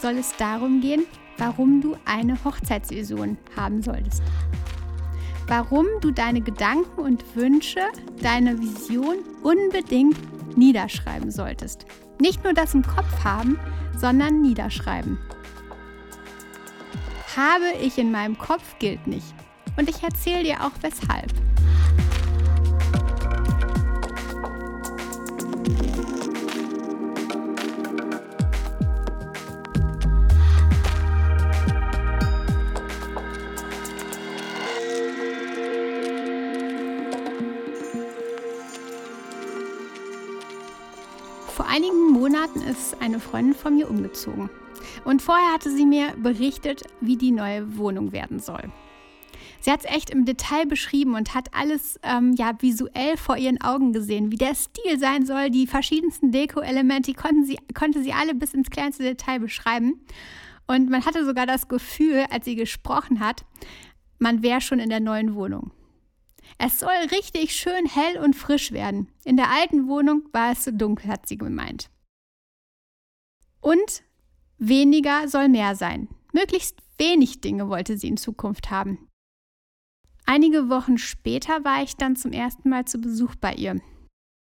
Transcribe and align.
soll 0.00 0.16
es 0.18 0.34
darum 0.36 0.80
gehen, 0.80 1.04
warum 1.38 1.80
du 1.80 1.96
eine 2.04 2.42
Hochzeitsvision 2.44 3.38
haben 3.56 3.82
solltest. 3.82 4.22
Warum 5.46 5.86
du 6.00 6.10
deine 6.10 6.40
Gedanken 6.40 7.00
und 7.00 7.24
Wünsche, 7.34 7.80
deine 8.22 8.60
Vision 8.60 9.16
unbedingt 9.42 10.16
niederschreiben 10.56 11.30
solltest. 11.30 11.86
Nicht 12.20 12.44
nur 12.44 12.52
das 12.52 12.74
im 12.74 12.82
Kopf 12.82 13.24
haben, 13.24 13.58
sondern 13.96 14.42
niederschreiben. 14.42 15.18
Habe 17.36 17.72
ich 17.82 17.98
in 17.98 18.10
meinem 18.10 18.36
Kopf 18.36 18.78
gilt 18.78 19.06
nicht. 19.06 19.34
Und 19.76 19.88
ich 19.88 20.02
erzähle 20.02 20.42
dir 20.42 20.64
auch 20.64 20.72
weshalb. 20.82 21.32
Freundin 43.30 43.54
von 43.54 43.76
mir 43.76 43.88
umgezogen. 43.88 44.50
Und 45.04 45.22
vorher 45.22 45.52
hatte 45.52 45.70
sie 45.70 45.86
mir 45.86 46.14
berichtet, 46.16 46.82
wie 47.00 47.16
die 47.16 47.30
neue 47.30 47.76
Wohnung 47.76 48.12
werden 48.12 48.40
soll. 48.40 48.72
Sie 49.60 49.70
hat 49.70 49.80
es 49.84 49.90
echt 49.90 50.10
im 50.10 50.24
Detail 50.24 50.66
beschrieben 50.66 51.14
und 51.14 51.34
hat 51.34 51.54
alles 51.54 52.00
ähm, 52.02 52.34
ja, 52.36 52.52
visuell 52.60 53.16
vor 53.16 53.36
ihren 53.36 53.60
Augen 53.60 53.92
gesehen, 53.92 54.32
wie 54.32 54.36
der 54.36 54.54
Stil 54.54 54.98
sein 54.98 55.26
soll. 55.26 55.50
Die 55.50 55.66
verschiedensten 55.66 56.32
Deko-Elemente 56.32 57.12
sie, 57.44 57.58
konnte 57.74 58.02
sie 58.02 58.12
alle 58.12 58.34
bis 58.34 58.54
ins 58.54 58.70
kleinste 58.70 59.02
Detail 59.02 59.38
beschreiben. 59.38 60.00
Und 60.66 60.88
man 60.88 61.04
hatte 61.04 61.26
sogar 61.26 61.46
das 61.46 61.68
Gefühl, 61.68 62.24
als 62.30 62.46
sie 62.46 62.56
gesprochen 62.56 63.20
hat, 63.20 63.44
man 64.18 64.42
wäre 64.42 64.60
schon 64.60 64.78
in 64.78 64.88
der 64.88 65.00
neuen 65.00 65.34
Wohnung. 65.34 65.72
Es 66.58 66.78
soll 66.78 66.90
richtig 67.12 67.54
schön 67.54 67.86
hell 67.86 68.18
und 68.22 68.34
frisch 68.34 68.72
werden. 68.72 69.08
In 69.24 69.36
der 69.36 69.50
alten 69.50 69.88
Wohnung 69.88 70.22
war 70.32 70.52
es 70.52 70.64
so 70.64 70.70
dunkel, 70.70 71.08
hat 71.10 71.26
sie 71.26 71.36
gemeint. 71.36 71.89
Und 73.60 74.02
weniger 74.58 75.28
soll 75.28 75.48
mehr 75.48 75.74
sein. 75.74 76.08
Möglichst 76.32 76.78
wenig 76.98 77.40
Dinge 77.40 77.68
wollte 77.68 77.98
sie 77.98 78.08
in 78.08 78.16
Zukunft 78.16 78.70
haben. 78.70 79.08
Einige 80.26 80.68
Wochen 80.68 80.98
später 80.98 81.64
war 81.64 81.82
ich 81.82 81.96
dann 81.96 82.14
zum 82.14 82.32
ersten 82.32 82.68
Mal 82.68 82.84
zu 82.84 82.98
Besuch 82.98 83.34
bei 83.36 83.54
ihr. 83.54 83.80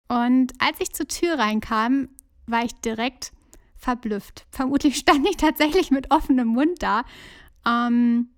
Und 0.08 0.52
als 0.58 0.80
ich 0.80 0.92
zur 0.92 1.06
Tür 1.06 1.38
reinkam, 1.38 2.08
war 2.46 2.64
ich 2.64 2.72
direkt 2.80 3.32
verblüfft. 3.76 4.46
Vermutlich 4.50 4.96
stand 4.96 5.28
ich 5.28 5.36
tatsächlich 5.38 5.90
mit 5.90 6.10
offenem 6.10 6.48
Mund 6.48 6.82
da. 6.82 7.04
Ähm, 7.66 8.30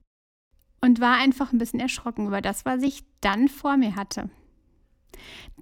und 0.83 1.01
war 1.01 1.17
einfach 1.17 1.53
ein 1.53 1.59
bisschen 1.59 1.81
erschrocken 1.81 2.27
über 2.27 2.41
das, 2.41 2.65
was 2.65 2.83
ich 2.83 3.05
dann 3.21 3.49
vor 3.49 3.77
mir 3.77 3.95
hatte. 3.95 4.29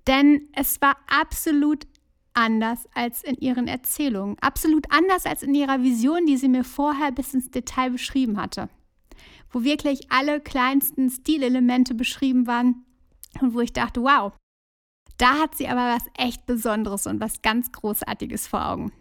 Denn 0.06 0.48
es 0.54 0.80
war 0.80 0.96
absolut 1.08 1.86
anders 2.34 2.88
als 2.94 3.22
in 3.22 3.36
ihren 3.36 3.66
Erzählungen, 3.66 4.36
absolut 4.40 4.86
anders 4.90 5.26
als 5.26 5.42
in 5.42 5.54
ihrer 5.54 5.82
Vision, 5.82 6.26
die 6.26 6.36
sie 6.36 6.48
mir 6.48 6.64
vorher 6.64 7.12
bis 7.12 7.34
ins 7.34 7.50
Detail 7.50 7.90
beschrieben 7.90 8.40
hatte, 8.40 8.68
wo 9.50 9.62
wirklich 9.62 10.10
alle 10.10 10.40
kleinsten 10.40 11.10
Stilelemente 11.10 11.94
beschrieben 11.94 12.46
waren 12.46 12.84
und 13.40 13.54
wo 13.54 13.60
ich 13.60 13.72
dachte, 13.72 14.02
wow, 14.02 14.32
da 15.18 15.38
hat 15.38 15.54
sie 15.54 15.68
aber 15.68 15.94
was 15.94 16.06
echt 16.16 16.46
Besonderes 16.46 17.06
und 17.06 17.20
was 17.20 17.42
ganz 17.42 17.72
Großartiges 17.72 18.46
vor 18.46 18.66
Augen. 18.66 18.92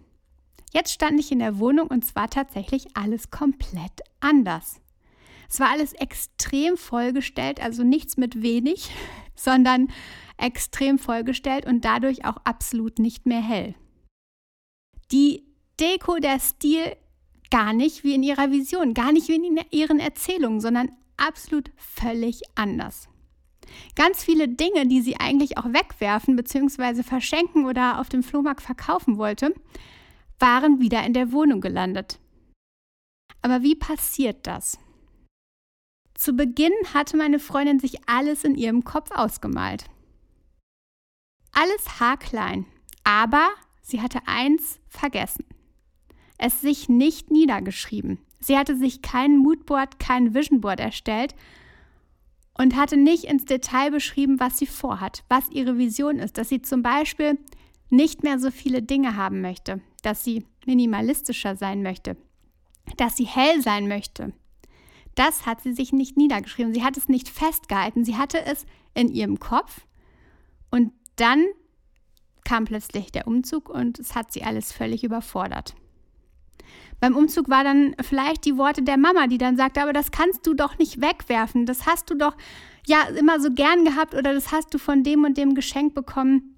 Jetzt 0.71 0.91
stand 0.91 1.19
ich 1.19 1.31
in 1.31 1.39
der 1.39 1.59
Wohnung 1.59 1.87
und 1.87 2.03
es 2.03 2.15
war 2.15 2.29
tatsächlich 2.29 2.95
alles 2.95 3.31
komplett 3.31 4.01
anders. 4.19 4.81
Es 5.49 5.59
war 5.59 5.69
alles 5.69 5.93
extrem 5.93 6.77
vollgestellt, 6.77 7.61
also 7.61 7.83
nichts 7.83 8.17
mit 8.17 8.41
wenig, 8.41 8.91
sondern 9.35 9.89
extrem 10.37 10.99
vollgestellt 10.99 11.65
und 11.65 11.83
dadurch 11.83 12.25
auch 12.25 12.37
absolut 12.43 12.99
nicht 12.99 13.25
mehr 13.25 13.41
hell. 13.41 13.75
Die 15.11 15.43
Deko, 15.79 16.17
der 16.17 16.39
Stil 16.39 16.95
gar 17.49 17.73
nicht 17.73 18.03
wie 18.03 18.13
in 18.13 18.23
ihrer 18.23 18.51
Vision, 18.51 18.93
gar 18.93 19.11
nicht 19.11 19.27
wie 19.27 19.35
in 19.35 19.59
ihren 19.71 19.99
Erzählungen, 19.99 20.61
sondern 20.61 20.91
absolut 21.17 21.71
völlig 21.75 22.41
anders. 22.55 23.09
Ganz 23.95 24.23
viele 24.23 24.47
Dinge, 24.47 24.87
die 24.87 25.01
sie 25.01 25.17
eigentlich 25.17 25.57
auch 25.57 25.65
wegwerfen 25.65 26.35
bzw. 26.35 27.03
verschenken 27.03 27.65
oder 27.65 27.99
auf 27.99 28.09
dem 28.09 28.23
Flohmarkt 28.23 28.61
verkaufen 28.61 29.17
wollte, 29.17 29.53
waren 30.39 30.79
wieder 30.79 31.03
in 31.05 31.13
der 31.13 31.31
Wohnung 31.31 31.61
gelandet. 31.61 32.19
Aber 33.41 33.61
wie 33.61 33.75
passiert 33.75 34.47
das? 34.47 34.77
Zu 36.19 36.33
Beginn 36.33 36.73
hatte 36.93 37.15
meine 37.15 37.39
Freundin 37.39 37.79
sich 37.79 38.09
alles 38.09 38.43
in 38.43 38.55
ihrem 38.55 38.83
Kopf 38.83 39.09
ausgemalt. 39.11 39.85
Alles 41.53 42.01
haarklein, 42.01 42.65
aber 43.05 43.47
sie 43.81 44.01
hatte 44.01 44.19
eins 44.25 44.81
vergessen. 44.89 45.45
Es 46.37 46.59
sich 46.59 46.89
nicht 46.89 47.31
niedergeschrieben. 47.31 48.19
Sie 48.41 48.57
hatte 48.57 48.75
sich 48.75 49.01
kein 49.01 49.37
Moodboard, 49.37 49.97
kein 49.99 50.33
Visionboard 50.33 50.81
erstellt 50.81 51.35
und 52.53 52.75
hatte 52.75 52.97
nicht 52.97 53.23
ins 53.23 53.45
Detail 53.45 53.89
beschrieben, 53.89 54.41
was 54.41 54.57
sie 54.57 54.67
vorhat, 54.67 55.23
was 55.29 55.49
ihre 55.51 55.77
Vision 55.77 56.19
ist, 56.19 56.37
dass 56.37 56.49
sie 56.49 56.61
zum 56.61 56.83
Beispiel 56.83 57.37
nicht 57.89 58.23
mehr 58.23 58.39
so 58.39 58.51
viele 58.51 58.81
Dinge 58.81 59.15
haben 59.15 59.39
möchte, 59.39 59.79
dass 60.03 60.25
sie 60.25 60.45
minimalistischer 60.65 61.55
sein 61.55 61.81
möchte, 61.81 62.17
dass 62.97 63.15
sie 63.15 63.25
hell 63.25 63.61
sein 63.61 63.87
möchte, 63.87 64.33
das 65.19 65.45
hat 65.45 65.61
sie 65.61 65.73
sich 65.73 65.91
nicht 65.91 66.15
niedergeschrieben. 66.15 66.73
Sie 66.73 66.83
hat 66.83 66.95
es 66.95 67.09
nicht 67.09 67.27
festgehalten. 67.27 68.05
Sie 68.05 68.15
hatte 68.15 68.45
es 68.45 68.65
in 68.93 69.09
ihrem 69.09 69.37
Kopf. 69.37 69.81
Und 70.71 70.93
dann 71.17 71.45
kam 72.45 72.63
plötzlich 72.63 73.11
der 73.11 73.27
Umzug 73.27 73.67
und 73.69 73.99
es 73.99 74.15
hat 74.15 74.31
sie 74.31 74.43
alles 74.43 74.71
völlig 74.71 75.03
überfordert. 75.03 75.75
Beim 77.01 77.17
Umzug 77.17 77.49
war 77.49 77.65
dann 77.65 77.95
vielleicht 78.01 78.45
die 78.45 78.57
Worte 78.57 78.81
der 78.81 78.97
Mama, 78.97 79.27
die 79.27 79.37
dann 79.37 79.57
sagte, 79.57 79.81
aber 79.81 79.93
das 79.93 80.11
kannst 80.11 80.47
du 80.47 80.53
doch 80.53 80.77
nicht 80.77 81.01
wegwerfen. 81.01 81.65
Das 81.65 81.85
hast 81.85 82.09
du 82.09 82.15
doch 82.15 82.37
ja 82.87 83.03
immer 83.17 83.41
so 83.41 83.51
gern 83.51 83.83
gehabt 83.83 84.15
oder 84.15 84.33
das 84.33 84.53
hast 84.53 84.73
du 84.73 84.77
von 84.77 85.03
dem 85.03 85.25
und 85.25 85.37
dem 85.37 85.53
Geschenk 85.53 85.93
bekommen. 85.93 86.55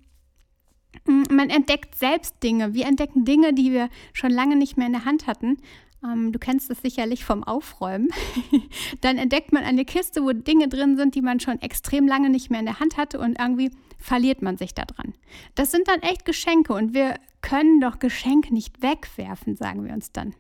Mm, 1.06 1.24
man 1.31 1.50
entdeckt 1.50 1.95
selbst 1.95 2.44
Dinge. 2.44 2.75
Wir 2.75 2.85
entdecken 2.85 3.25
Dinge, 3.25 3.53
die 3.53 3.71
wir 3.71 3.89
schon 4.13 4.31
lange 4.31 4.56
nicht 4.56 4.77
mehr 4.77 4.88
in 4.88 4.94
der 4.94 5.06
Hand 5.06 5.25
hatten 5.25 5.57
ähm, 6.03 6.31
du 6.31 6.39
kennst 6.39 6.69
das 6.69 6.81
sicherlich 6.81 7.24
vom 7.25 7.44
Aufräumen, 7.44 8.09
dann 9.01 9.18
entdeckt 9.18 9.51
man 9.51 9.63
eine 9.63 9.86
Kiste, 9.86 10.24
wo 10.24 10.31
Dinge 10.31 10.68
drin 10.68 10.98
sind, 10.98 11.15
die 11.15 11.21
man 11.21 11.39
schon 11.39 11.62
extrem 11.62 12.07
lange 12.07 12.30
nicht 12.30 12.50
mehr 12.50 12.59
in 12.59 12.65
der 12.65 12.80
Hand 12.80 12.98
hatte 12.98 13.19
und 13.19 13.39
irgendwie 13.39 13.71
verliert 13.98 14.42
man 14.42 14.57
sich 14.57 14.74
daran. 14.74 15.13
Das 15.56 15.71
sind 15.71 15.88
dann 15.88 16.01
echt 16.01 16.25
Geschenke 16.25 16.74
und 16.74 16.94
wir 16.94 17.15
können 17.42 17.80
doch 17.80 18.00
Geschenke 18.00 18.53
nicht 18.53 18.81
wegwerfen, 18.81 19.56
sagen 19.56 19.86
wir 19.86 19.94
uns 19.94 20.12
dann. 20.12 20.36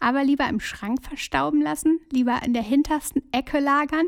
Aber 0.00 0.24
lieber 0.24 0.48
im 0.48 0.60
Schrank 0.60 1.02
verstauben 1.02 1.62
lassen, 1.62 2.00
lieber 2.10 2.40
in 2.44 2.54
der 2.54 2.62
hintersten 2.62 3.22
Ecke 3.32 3.60
lagern. 3.60 4.06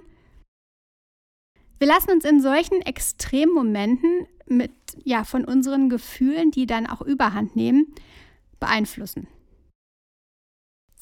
Wir 1.79 1.87
lassen 1.87 2.11
uns 2.11 2.25
in 2.25 2.41
solchen 2.41 2.81
Extremmomenten 2.83 4.27
mit 4.47 4.73
ja 5.05 5.25
von 5.25 5.45
unseren 5.45 5.89
Gefühlen, 5.89 6.51
die 6.51 6.67
dann 6.67 6.87
auch 6.87 7.01
Überhand 7.01 7.57
nehmen, 7.57 7.95
beeinflussen. 8.59 9.29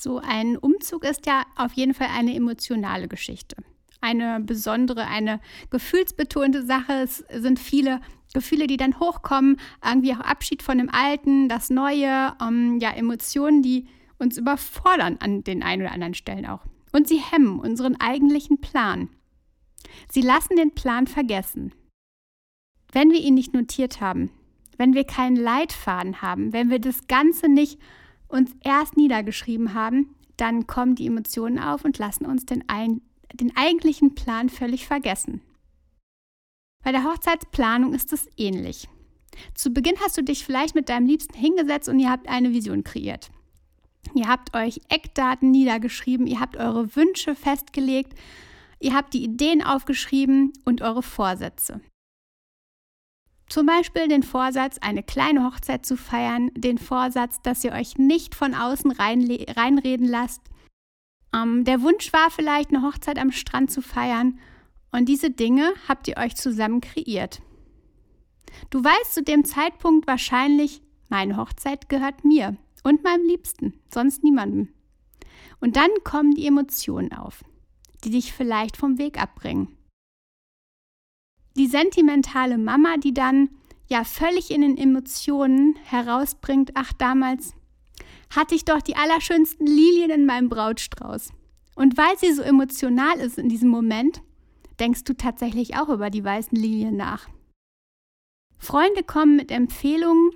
So 0.02 0.18
ein 0.18 0.56
Umzug 0.56 1.04
ist 1.04 1.26
ja 1.26 1.44
auf 1.54 1.74
jeden 1.74 1.94
Fall 1.94 2.08
eine 2.12 2.34
emotionale 2.34 3.06
Geschichte. 3.06 3.54
Eine 4.00 4.40
besondere, 4.40 5.06
eine 5.06 5.38
gefühlsbetonte 5.70 6.66
Sache. 6.66 6.92
Es 7.04 7.18
sind 7.32 7.60
viele 7.60 8.00
Gefühle, 8.34 8.66
die 8.66 8.76
dann 8.76 8.98
hochkommen, 8.98 9.60
irgendwie 9.84 10.12
auch 10.12 10.18
Abschied 10.18 10.64
von 10.64 10.78
dem 10.78 10.90
Alten, 10.90 11.48
das 11.48 11.70
Neue, 11.70 12.34
ähm, 12.42 12.80
ja, 12.80 12.90
Emotionen, 12.90 13.62
die 13.62 13.86
uns 14.18 14.38
überfordern 14.38 15.18
an 15.20 15.44
den 15.44 15.62
einen 15.62 15.82
oder 15.82 15.92
anderen 15.92 16.14
Stellen 16.14 16.46
auch. 16.46 16.64
Und 16.90 17.06
sie 17.06 17.20
hemmen 17.20 17.60
unseren 17.60 17.94
eigentlichen 18.00 18.60
Plan. 18.60 19.08
Sie 20.10 20.22
lassen 20.22 20.56
den 20.56 20.74
Plan 20.74 21.06
vergessen. 21.06 21.72
Wenn 22.90 23.12
wir 23.12 23.20
ihn 23.20 23.34
nicht 23.34 23.54
notiert 23.54 24.00
haben, 24.00 24.30
wenn 24.78 24.94
wir 24.94 25.04
keinen 25.04 25.36
Leitfaden 25.36 26.22
haben, 26.22 26.52
wenn 26.52 26.70
wir 26.70 26.80
das 26.80 27.06
Ganze 27.06 27.48
nicht 27.48 27.78
uns 28.32 28.50
erst 28.62 28.96
niedergeschrieben 28.96 29.74
haben, 29.74 30.14
dann 30.36 30.66
kommen 30.66 30.94
die 30.94 31.06
Emotionen 31.06 31.58
auf 31.58 31.84
und 31.84 31.98
lassen 31.98 32.26
uns 32.26 32.46
den, 32.46 32.64
ein, 32.68 33.02
den 33.34 33.56
eigentlichen 33.56 34.14
Plan 34.14 34.48
völlig 34.48 34.86
vergessen. 34.86 35.42
Bei 36.82 36.90
der 36.90 37.04
Hochzeitsplanung 37.04 37.94
ist 37.94 38.12
es 38.12 38.28
ähnlich. 38.36 38.88
Zu 39.54 39.70
Beginn 39.70 39.94
hast 40.04 40.16
du 40.16 40.22
dich 40.22 40.44
vielleicht 40.44 40.74
mit 40.74 40.88
deinem 40.88 41.06
Liebsten 41.06 41.34
hingesetzt 41.34 41.88
und 41.88 41.98
ihr 41.98 42.10
habt 42.10 42.28
eine 42.28 42.52
Vision 42.52 42.84
kreiert. 42.84 43.30
Ihr 44.14 44.28
habt 44.28 44.54
euch 44.56 44.80
Eckdaten 44.88 45.50
niedergeschrieben, 45.50 46.26
ihr 46.26 46.40
habt 46.40 46.56
eure 46.56 46.96
Wünsche 46.96 47.34
festgelegt, 47.34 48.14
ihr 48.80 48.94
habt 48.94 49.14
die 49.14 49.22
Ideen 49.22 49.62
aufgeschrieben 49.62 50.52
und 50.64 50.82
eure 50.82 51.02
Vorsätze. 51.02 51.80
Zum 53.52 53.66
Beispiel 53.66 54.08
den 54.08 54.22
Vorsatz, 54.22 54.78
eine 54.78 55.02
kleine 55.02 55.44
Hochzeit 55.44 55.84
zu 55.84 55.98
feiern, 55.98 56.50
den 56.54 56.78
Vorsatz, 56.78 57.42
dass 57.42 57.62
ihr 57.62 57.72
euch 57.72 57.98
nicht 57.98 58.34
von 58.34 58.54
außen 58.54 58.90
reinreden 58.92 60.08
lasst. 60.08 60.40
Ähm, 61.34 61.62
der 61.66 61.82
Wunsch 61.82 62.14
war 62.14 62.30
vielleicht, 62.30 62.70
eine 62.70 62.80
Hochzeit 62.80 63.18
am 63.18 63.30
Strand 63.30 63.70
zu 63.70 63.82
feiern 63.82 64.38
und 64.90 65.06
diese 65.06 65.28
Dinge 65.28 65.74
habt 65.86 66.08
ihr 66.08 66.16
euch 66.16 66.34
zusammen 66.34 66.80
kreiert. 66.80 67.42
Du 68.70 68.82
weißt 68.82 69.12
zu 69.12 69.22
dem 69.22 69.44
Zeitpunkt 69.44 70.06
wahrscheinlich, 70.06 70.80
meine 71.10 71.36
Hochzeit 71.36 71.90
gehört 71.90 72.24
mir 72.24 72.56
und 72.84 73.04
meinem 73.04 73.26
Liebsten, 73.26 73.74
sonst 73.92 74.24
niemandem. 74.24 74.70
Und 75.60 75.76
dann 75.76 75.90
kommen 76.04 76.30
die 76.30 76.46
Emotionen 76.46 77.12
auf, 77.12 77.44
die 78.02 78.12
dich 78.12 78.32
vielleicht 78.32 78.78
vom 78.78 78.96
Weg 78.96 79.20
abbringen. 79.20 79.76
Die 81.56 81.66
sentimentale 81.66 82.58
Mama, 82.58 82.96
die 82.96 83.12
dann 83.12 83.50
ja 83.88 84.04
völlig 84.04 84.50
in 84.50 84.62
den 84.62 84.78
Emotionen 84.78 85.76
herausbringt, 85.84 86.72
ach 86.74 86.92
damals 86.94 87.54
hatte 88.30 88.54
ich 88.54 88.64
doch 88.64 88.80
die 88.80 88.96
allerschönsten 88.96 89.66
Lilien 89.66 90.10
in 90.10 90.26
meinem 90.26 90.48
Brautstrauß. 90.48 91.32
Und 91.74 91.96
weil 91.96 92.18
sie 92.18 92.32
so 92.32 92.42
emotional 92.42 93.18
ist 93.18 93.38
in 93.38 93.48
diesem 93.48 93.68
Moment, 93.68 94.22
denkst 94.80 95.04
du 95.04 95.14
tatsächlich 95.14 95.76
auch 95.76 95.88
über 95.88 96.10
die 96.10 96.24
weißen 96.24 96.56
Lilien 96.56 96.96
nach. 96.96 97.28
Freunde 98.58 99.02
kommen 99.02 99.36
mit 99.36 99.50
Empfehlungen, 99.50 100.30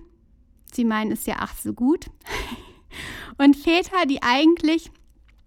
sie 0.73 0.85
meinen 0.85 1.13
es 1.13 1.27
ja 1.27 1.37
ach 1.39 1.57
so 1.57 1.73
gut, 1.73 2.07
und 3.39 3.57
Väter, 3.57 4.05
die 4.07 4.23
eigentlich 4.23 4.91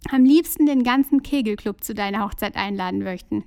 am 0.10 0.24
liebsten 0.24 0.65
den 0.65 0.83
ganzen 0.83 1.22
Kegelclub 1.22 1.83
zu 1.83 1.94
deiner 1.94 2.24
Hochzeit 2.25 2.56
einladen 2.56 3.04
möchten. 3.04 3.44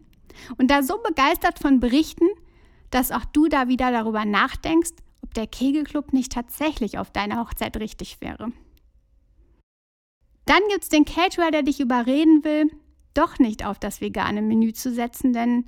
Und 0.59 0.71
da 0.71 0.83
so 0.83 0.99
begeistert 0.99 1.59
von 1.59 1.81
berichten, 1.81 2.29
dass 2.91 3.13
auch 3.13 3.25
du 3.25 3.49
da 3.49 3.69
wieder 3.69 3.91
darüber 3.91 4.25
nachdenkst, 4.25 4.93
ob 5.23 5.35
der 5.35 5.47
Kegelclub 5.47 6.13
nicht 6.13 6.33
tatsächlich 6.33 6.99
auf 6.99 7.11
deiner 7.11 7.41
Hochzeit 7.41 7.77
richtig 7.79 8.21
wäre. 8.21 8.53
Dann 10.45 10.61
gibt 10.71 10.83
es 10.83 10.89
den 10.89 11.05
Caterer, 11.05 11.51
der 11.51 11.63
dich 11.63 11.81
überreden 11.81 12.45
will, 12.45 12.71
doch 13.15 13.39
nicht 13.39 13.65
auf 13.65 13.79
das 13.79 14.01
vegane 14.01 14.43
Menü 14.43 14.73
zu 14.73 14.93
setzen, 14.93 15.33
denn 15.33 15.67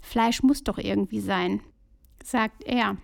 Fleisch 0.00 0.42
muss 0.42 0.64
doch 0.64 0.78
irgendwie 0.78 1.20
sein 1.20 1.62
sagt 2.26 2.64
er. 2.64 2.96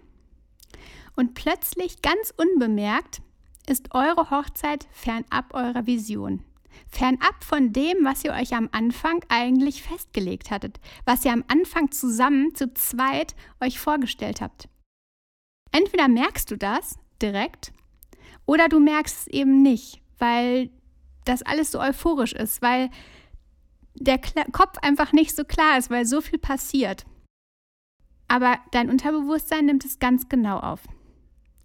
Und 1.16 1.34
plötzlich, 1.34 2.02
ganz 2.02 2.32
unbemerkt, 2.36 3.20
ist 3.68 3.94
eure 3.94 4.30
Hochzeit 4.30 4.86
fernab 4.92 5.52
eurer 5.54 5.86
Vision. 5.86 6.44
Fernab 6.88 7.42
von 7.42 7.72
dem, 7.72 8.04
was 8.04 8.24
ihr 8.24 8.32
euch 8.32 8.54
am 8.54 8.68
Anfang 8.72 9.24
eigentlich 9.28 9.82
festgelegt 9.82 10.50
hattet, 10.50 10.80
was 11.04 11.24
ihr 11.24 11.32
am 11.32 11.44
Anfang 11.48 11.90
zusammen, 11.90 12.54
zu 12.54 12.72
zweit, 12.74 13.34
euch 13.60 13.78
vorgestellt 13.78 14.40
habt. 14.40 14.68
Entweder 15.72 16.08
merkst 16.08 16.50
du 16.50 16.56
das 16.56 16.98
direkt 17.20 17.72
oder 18.46 18.68
du 18.68 18.80
merkst 18.80 19.20
es 19.20 19.26
eben 19.28 19.62
nicht, 19.62 20.00
weil 20.18 20.70
das 21.24 21.42
alles 21.42 21.70
so 21.70 21.80
euphorisch 21.80 22.32
ist, 22.32 22.62
weil 22.62 22.90
der 23.94 24.18
Kopf 24.52 24.78
einfach 24.78 25.12
nicht 25.12 25.34
so 25.34 25.44
klar 25.44 25.78
ist, 25.78 25.90
weil 25.90 26.06
so 26.06 26.20
viel 26.20 26.38
passiert. 26.38 27.04
Aber 28.28 28.58
dein 28.70 28.90
Unterbewusstsein 28.90 29.66
nimmt 29.66 29.84
es 29.84 29.98
ganz 29.98 30.28
genau 30.28 30.58
auf. 30.58 30.80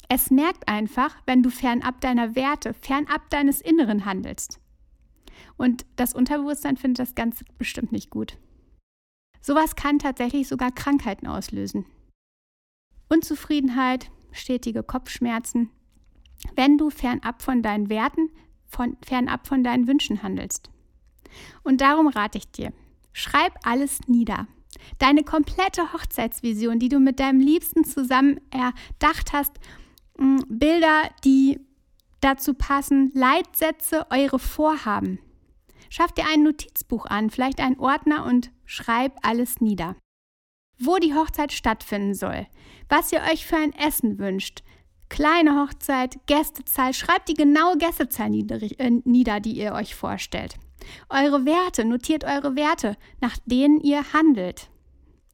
Es 0.09 0.31
merkt 0.31 0.67
einfach, 0.67 1.15
wenn 1.25 1.43
du 1.43 1.49
fernab 1.49 2.01
deiner 2.01 2.35
Werte, 2.35 2.73
fernab 2.73 3.29
deines 3.29 3.61
Inneren 3.61 4.05
handelst. 4.05 4.59
Und 5.57 5.85
das 5.95 6.13
Unterbewusstsein 6.13 6.77
findet 6.77 6.99
das 6.99 7.15
ganz 7.15 7.43
bestimmt 7.57 7.91
nicht 7.91 8.09
gut. 8.09 8.37
Sowas 9.41 9.75
kann 9.75 9.99
tatsächlich 9.99 10.47
sogar 10.47 10.71
Krankheiten 10.71 11.27
auslösen. 11.27 11.85
Unzufriedenheit, 13.09 14.09
stetige 14.31 14.83
Kopfschmerzen, 14.83 15.69
wenn 16.55 16.77
du 16.77 16.89
fernab 16.89 17.41
von 17.41 17.61
deinen 17.61 17.89
Werten, 17.89 18.29
von, 18.67 18.97
fernab 19.05 19.47
von 19.47 19.63
deinen 19.63 19.87
Wünschen 19.87 20.23
handelst. 20.23 20.71
Und 21.63 21.81
darum 21.81 22.07
rate 22.07 22.37
ich 22.37 22.49
dir, 22.51 22.73
schreib 23.11 23.53
alles 23.63 23.99
nieder. 24.07 24.47
Deine 24.97 25.23
komplette 25.23 25.93
Hochzeitsvision, 25.93 26.79
die 26.79 26.89
du 26.89 26.99
mit 26.99 27.19
deinem 27.19 27.39
Liebsten 27.39 27.83
zusammen 27.83 28.39
erdacht 28.49 29.33
hast, 29.33 29.59
mm, 30.17 30.39
Bilder, 30.47 31.09
die 31.23 31.59
dazu 32.21 32.53
passen, 32.53 33.11
Leitsätze, 33.13 34.07
eure 34.09 34.39
Vorhaben. 34.39 35.19
Schaff 35.95 36.11
dir 36.11 36.25
ein 36.25 36.41
Notizbuch 36.41 37.05
an, 37.05 37.29
vielleicht 37.29 37.59
einen 37.59 37.79
Ordner 37.79 38.25
und 38.25 38.51
schreib 38.65 39.15
alles 39.21 39.61
nieder. 39.61 39.95
Wo 40.79 40.97
die 40.97 41.13
Hochzeit 41.13 41.53
stattfinden 41.53 42.15
soll, 42.15 42.47
was 42.89 43.11
ihr 43.11 43.21
euch 43.31 43.45
für 43.45 43.57
ein 43.57 43.73
Essen 43.73 44.17
wünscht, 44.17 44.63
kleine 45.09 45.61
Hochzeit, 45.61 46.17
Gästezahl, 46.25 46.95
schreibt 46.95 47.29
die 47.29 47.35
genaue 47.35 47.77
Gästezahl 47.77 48.33
äh, 48.33 48.89
nieder, 49.05 49.39
die 49.39 49.51
ihr 49.51 49.73
euch 49.73 49.93
vorstellt. 49.93 50.55
Eure 51.09 51.45
Werte, 51.45 51.85
notiert 51.85 52.23
eure 52.23 52.55
Werte, 52.55 52.97
nach 53.21 53.37
denen 53.45 53.79
ihr 53.79 54.13
handelt. 54.13 54.71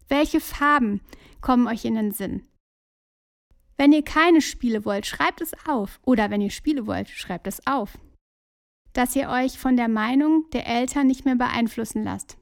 Welche 0.10 0.42
Farben 0.42 1.00
kommen 1.40 1.68
euch 1.68 1.86
in 1.86 1.96
den 1.96 2.12
Sinn? 2.12 2.46
Wenn 3.78 3.94
ihr 3.94 4.04
keine 4.04 4.42
Spiele 4.42 4.84
wollt, 4.84 5.06
schreibt 5.06 5.40
es 5.40 5.54
auf. 5.66 6.02
Oder 6.04 6.30
wenn 6.30 6.42
ihr 6.42 6.52
Spiele 6.52 6.86
wollt, 6.86 7.08
schreibt 7.08 7.48
es 7.48 7.66
auf. 7.66 7.98
Dass 8.94 9.16
ihr 9.16 9.30
euch 9.30 9.58
von 9.58 9.78
der 9.78 9.88
Meinung 9.88 10.46
der 10.52 10.68
Eltern 10.68 11.08
nicht 11.08 11.26
mehr 11.26 11.36
beeinflussen 11.36 12.04
lasst. 12.04 12.38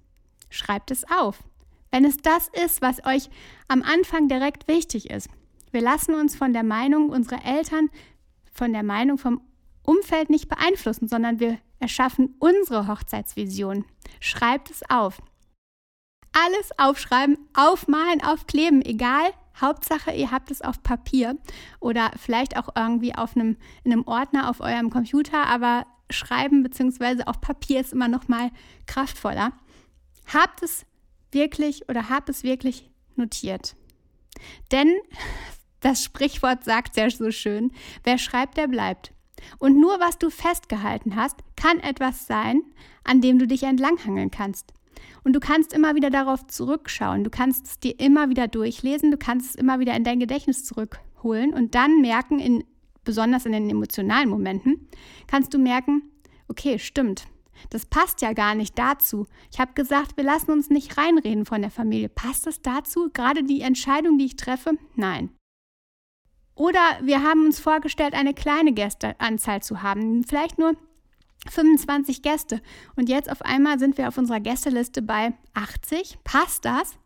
Schreibt 0.50 0.92
es 0.92 1.04
auf. 1.10 1.44
Wenn 1.92 2.06
es 2.06 2.18
das 2.18 2.50
ist, 2.66 2.82
was 2.82 3.06
euch 3.06 3.30
am 3.68 3.82
Anfang 3.82 4.28
direkt 4.28 4.68
wichtig 4.68 5.10
ist. 5.10 5.30
Wir 5.72 5.82
lassen 5.82 6.16
uns 6.16 6.36
von 6.36 6.54
der 6.54 6.64
Meinung 6.64 7.10
unserer 7.10 7.46
Eltern, 7.46 7.90
von 8.52 8.74
der 8.74 8.84
Meinung 8.84 9.18
vom 9.18 9.42
Umfeld 9.84 10.30
nicht 10.30 10.50
beeinflussen, 10.50 11.08
sondern 11.08 11.40
wir 11.40 11.60
erschaffen 11.80 12.36
unsere 12.40 12.88
Hochzeitsvision. 12.88 13.86
Schreibt 14.20 14.72
es 14.72 14.82
auf. 14.90 15.22
Alles 16.34 16.72
aufschreiben, 16.78 17.38
aufmalen, 17.54 18.22
aufkleben, 18.24 18.82
egal. 18.84 19.32
Hauptsache, 19.60 20.12
ihr 20.12 20.30
habt 20.30 20.52
es 20.52 20.62
auf 20.62 20.84
Papier 20.84 21.36
oder 21.80 22.12
vielleicht 22.16 22.58
auch 22.58 22.70
irgendwie 22.76 23.16
auf 23.16 23.36
einem, 23.36 23.58
in 23.84 23.92
einem 23.92 24.04
Ordner 24.06 24.50
auf 24.50 24.60
eurem 24.60 24.92
Computer, 24.92 25.48
aber 25.48 25.86
schreiben 26.10 26.64
bzw. 26.64 27.24
auf 27.26 27.42
Papier 27.42 27.82
ist 27.82 27.94
immer 27.94 28.08
noch 28.08 28.28
mal 28.28 28.52
kraftvoller. 28.86 29.54
Habt 30.34 30.64
es 30.64 30.86
wirklich 31.32 31.88
oder 31.90 32.10
habt 32.10 32.30
es 32.30 32.44
wirklich 32.44 32.90
notiert. 33.16 33.76
Denn 34.72 34.96
das 35.80 36.04
Sprichwort 36.04 36.64
sagt 36.64 36.98
ja 36.98 37.10
so 37.10 37.32
schön, 37.32 37.72
wer 38.04 38.18
schreibt, 38.18 38.58
der 38.58 38.68
bleibt. 38.68 39.14
Und 39.60 39.80
nur 39.80 40.00
was 40.00 40.18
du 40.18 40.30
festgehalten 40.30 41.16
hast, 41.16 41.38
kann 41.56 41.80
etwas 41.80 42.26
sein, 42.26 42.62
an 43.04 43.22
dem 43.22 43.40
du 43.40 43.48
dich 43.48 43.64
entlanghangeln 43.64 44.32
kannst. 44.32 44.74
Und 45.24 45.34
du 45.34 45.40
kannst 45.40 45.74
immer 45.74 45.96
wieder 45.96 46.10
darauf 46.10 46.48
zurückschauen, 46.48 47.24
du 47.24 47.30
kannst 47.30 47.68
es 47.68 47.80
dir 47.80 48.00
immer 48.00 48.30
wieder 48.30 48.48
durchlesen, 48.48 49.12
du 49.12 49.18
kannst 49.18 49.50
es 49.50 49.56
immer 49.56 49.80
wieder 49.80 49.96
in 49.96 50.04
dein 50.04 50.20
Gedächtnis 50.20 50.66
zurückholen 50.66 51.54
und 51.54 51.76
dann 51.76 52.02
merken, 52.02 52.40
in, 52.40 52.64
besonders 53.08 53.48
in 53.48 53.54
den 53.54 53.70
emotionalen 53.70 54.30
Momenten, 54.30 54.88
kannst 55.26 55.54
du 55.54 55.58
merken, 55.58 56.04
okay, 56.48 56.78
stimmt, 56.78 57.28
das 57.70 57.86
passt 57.86 58.22
ja 58.22 58.34
gar 58.34 58.54
nicht 58.54 58.78
dazu. 58.78 59.26
Ich 59.52 59.60
habe 59.60 59.74
gesagt, 59.74 60.18
wir 60.18 60.24
lassen 60.24 60.52
uns 60.52 60.70
nicht 60.70 60.98
reinreden 60.98 61.46
von 61.46 61.62
der 61.62 61.72
Familie. 61.72 62.10
Passt 62.10 62.46
das 62.46 62.62
dazu? 62.62 63.10
Gerade 63.14 63.44
die 63.44 63.62
Entscheidung, 63.62 64.18
die 64.18 64.26
ich 64.26 64.36
treffe? 64.36 64.78
Nein. 64.96 65.32
Oder 66.54 66.80
wir 67.02 67.24
haben 67.24 67.46
uns 67.46 67.60
vorgestellt, 67.60 68.14
eine 68.14 68.34
kleine 68.34 68.74
Gästeanzahl 68.74 69.62
zu 69.62 69.82
haben, 69.82 70.24
vielleicht 70.24 70.58
nur 70.58 70.76
25 71.50 72.22
Gäste. 72.22 72.62
Und 72.96 73.10
jetzt 73.10 73.32
auf 73.32 73.44
einmal 73.44 73.80
sind 73.80 73.98
wir 73.98 74.08
auf 74.08 74.18
unserer 74.18 74.40
Gästeliste 74.40 75.02
bei 75.02 75.34
80. 75.54 76.20
Passt 76.24 76.66
das? 76.66 76.98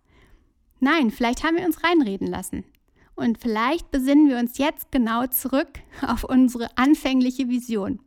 Nein, 0.80 1.12
vielleicht 1.12 1.44
haben 1.44 1.58
wir 1.58 1.66
uns 1.66 1.84
reinreden 1.84 2.28
lassen. 2.28 2.64
Und 3.16 3.38
vielleicht 3.38 3.92
besinnen 3.92 4.30
wir 4.30 4.38
uns 4.38 4.58
jetzt 4.58 4.92
genau 4.92 5.28
zurück 5.28 5.80
auf 6.08 6.24
unsere 6.24 6.76
anfängliche 6.78 7.50
Vision, 7.50 8.00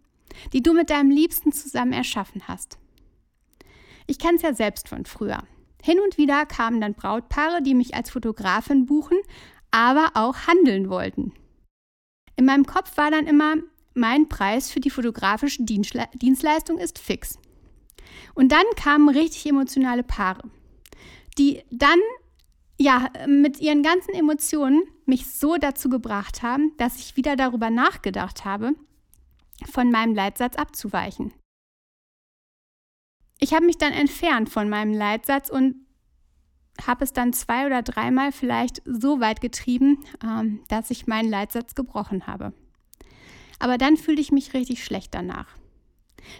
die 0.52 0.62
du 0.62 0.72
mit 0.72 0.90
deinem 0.90 1.10
Liebsten 1.10 1.52
zusammen 1.52 1.92
erschaffen 1.92 2.48
hast. 2.48 2.78
Ich 4.06 4.18
kenne 4.18 4.36
es 4.36 4.42
ja 4.42 4.54
selbst 4.54 4.88
von 4.88 5.04
früher. 5.04 5.44
Hin 5.82 6.00
und 6.00 6.18
wieder 6.18 6.46
kamen 6.46 6.80
dann 6.80 6.94
Brautpaare, 6.94 7.62
die 7.62 7.74
mich 7.74 7.94
als 7.94 8.10
Fotografin 8.10 8.86
buchen, 8.86 9.18
aber 9.70 10.12
auch 10.14 10.46
handeln 10.46 10.88
wollten. 10.88 11.32
In 12.36 12.46
meinem 12.46 12.64
Kopf 12.64 12.96
war 12.96 13.10
dann 13.10 13.26
immer, 13.26 13.56
mein 13.94 14.28
Preis 14.28 14.70
für 14.70 14.80
die 14.80 14.90
fotografische 14.90 15.62
Dienstleistung 15.62 16.78
ist 16.78 16.98
fix. 16.98 17.38
Und 18.34 18.50
dann 18.50 18.64
kamen 18.76 19.08
richtig 19.08 19.46
emotionale 19.46 20.02
Paare, 20.02 20.50
die 21.38 21.62
dann 21.70 22.00
ja 22.78 23.08
mit 23.26 23.60
ihren 23.60 23.82
ganzen 23.82 24.14
Emotionen 24.14 24.82
mich 25.06 25.30
so 25.30 25.56
dazu 25.56 25.88
gebracht 25.88 26.42
haben, 26.42 26.72
dass 26.76 26.98
ich 26.98 27.16
wieder 27.16 27.36
darüber 27.36 27.70
nachgedacht 27.70 28.44
habe, 28.44 28.74
von 29.70 29.90
meinem 29.90 30.14
Leitsatz 30.14 30.56
abzuweichen. 30.56 31.32
Ich 33.40 33.52
habe 33.52 33.66
mich 33.66 33.78
dann 33.78 33.92
entfernt 33.92 34.48
von 34.48 34.68
meinem 34.68 34.94
Leitsatz 34.94 35.50
und 35.50 35.76
habe 36.86 37.04
es 37.04 37.12
dann 37.12 37.32
zwei 37.32 37.66
oder 37.66 37.82
dreimal 37.82 38.32
vielleicht 38.32 38.82
so 38.84 39.20
weit 39.20 39.40
getrieben, 39.40 40.04
ähm, 40.22 40.64
dass 40.68 40.90
ich 40.90 41.06
meinen 41.06 41.28
Leitsatz 41.28 41.74
gebrochen 41.74 42.26
habe. 42.26 42.52
Aber 43.58 43.78
dann 43.78 43.96
fühlte 43.96 44.20
ich 44.20 44.32
mich 44.32 44.54
richtig 44.54 44.84
schlecht 44.84 45.14
danach. 45.14 45.46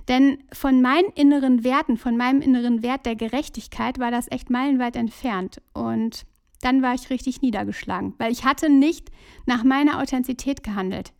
Denn 0.09 0.43
von 0.53 0.83
meinen 0.83 1.11
inneren 1.15 1.65
Werten, 1.65 1.97
von 1.97 2.17
meinem 2.17 2.41
inneren 2.41 2.83
Wert 2.83 3.07
der 3.07 3.17
Gerechtigkeit 3.17 3.99
war 3.99 4.11
das 4.11 4.31
echt 4.31 4.51
meilenweit 4.51 4.97
entfernt. 4.97 5.61
Und 5.73 6.25
dann 6.61 6.83
war 6.83 6.95
ich 6.95 7.11
richtig 7.11 7.43
niedergeschlagen, 7.43 8.15
weil 8.19 8.33
ich 8.33 8.45
hatte 8.45 8.71
nicht 8.71 9.11
nach 9.47 9.65
meiner 9.65 10.01
Authentizität 10.01 10.63
gehandelt. 10.63 11.13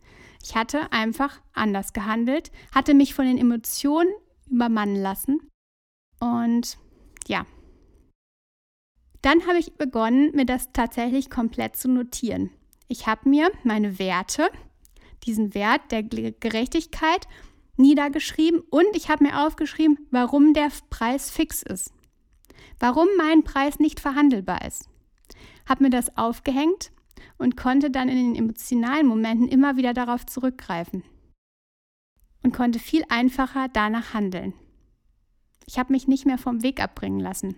Ich 0.43 0.55
hatte 0.55 0.91
einfach 0.91 1.41
anders 1.53 1.93
gehandelt, 1.93 2.51
hatte 2.73 2.93
mich 2.93 3.13
von 3.13 3.25
den 3.25 3.37
Emotionen 3.37 4.11
übermannen 4.49 4.95
lassen. 4.95 5.39
Und 6.19 6.77
ja, 7.27 7.45
dann 9.21 9.47
habe 9.47 9.57
ich 9.57 9.73
begonnen, 9.73 10.31
mir 10.35 10.45
das 10.45 10.71
tatsächlich 10.71 11.29
komplett 11.29 11.75
zu 11.75 11.89
notieren. 11.89 12.51
Ich 12.87 13.07
habe 13.07 13.27
mir 13.27 13.51
meine 13.63 13.97
Werte, 13.97 14.49
diesen 15.25 15.55
Wert 15.55 15.91
der 15.91 16.03
Gerechtigkeit 16.03 17.27
niedergeschrieben 17.77 18.61
und 18.69 18.87
ich 18.93 19.09
habe 19.09 19.23
mir 19.23 19.45
aufgeschrieben, 19.45 20.07
warum 20.11 20.53
der 20.53 20.69
Preis 20.89 21.29
fix 21.29 21.61
ist. 21.61 21.93
Warum 22.79 23.07
mein 23.17 23.43
Preis 23.43 23.79
nicht 23.79 23.99
verhandelbar 23.99 24.65
ist. 24.65 24.89
Habe 25.67 25.83
mir 25.83 25.89
das 25.89 26.17
aufgehängt 26.17 26.91
und 27.37 27.57
konnte 27.57 27.89
dann 27.89 28.09
in 28.09 28.17
den 28.17 28.35
emotionalen 28.35 29.07
Momenten 29.07 29.47
immer 29.47 29.77
wieder 29.77 29.93
darauf 29.93 30.25
zurückgreifen. 30.25 31.03
Und 32.43 32.53
konnte 32.53 32.79
viel 32.79 33.03
einfacher 33.09 33.67
danach 33.69 34.13
handeln. 34.13 34.53
Ich 35.65 35.79
habe 35.79 35.93
mich 35.93 36.07
nicht 36.07 36.25
mehr 36.25 36.37
vom 36.37 36.61
Weg 36.61 36.81
abbringen 36.81 37.19
lassen. 37.19 37.57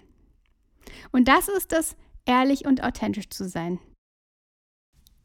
Und 1.12 1.27
das 1.27 1.50
ist 1.50 1.74
es, 1.74 1.97
ehrlich 2.25 2.65
und 2.65 2.83
authentisch 2.83 3.29
zu 3.29 3.47
sein. 3.50 3.79